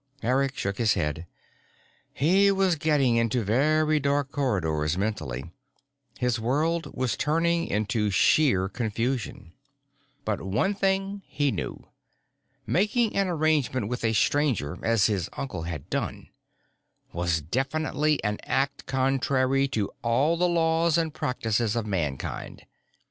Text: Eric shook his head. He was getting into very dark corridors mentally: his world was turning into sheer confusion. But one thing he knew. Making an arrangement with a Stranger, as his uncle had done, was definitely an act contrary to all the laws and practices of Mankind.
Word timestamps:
Eric 0.23 0.57
shook 0.57 0.79
his 0.79 0.95
head. 0.95 1.27
He 2.11 2.49
was 2.51 2.75
getting 2.75 3.17
into 3.17 3.43
very 3.43 3.99
dark 3.99 4.31
corridors 4.31 4.97
mentally: 4.97 5.51
his 6.17 6.39
world 6.39 6.89
was 6.95 7.15
turning 7.15 7.67
into 7.67 8.09
sheer 8.09 8.67
confusion. 8.67 9.53
But 10.25 10.41
one 10.41 10.73
thing 10.73 11.21
he 11.27 11.51
knew. 11.51 11.85
Making 12.65 13.15
an 13.15 13.27
arrangement 13.27 13.89
with 13.89 14.03
a 14.03 14.13
Stranger, 14.13 14.79
as 14.81 15.05
his 15.05 15.29
uncle 15.33 15.61
had 15.61 15.87
done, 15.91 16.29
was 17.13 17.43
definitely 17.43 18.23
an 18.23 18.39
act 18.41 18.87
contrary 18.87 19.67
to 19.67 19.91
all 20.01 20.35
the 20.35 20.49
laws 20.49 20.97
and 20.97 21.13
practices 21.13 21.75
of 21.75 21.85
Mankind. 21.85 22.65